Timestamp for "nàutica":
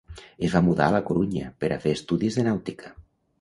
2.49-2.93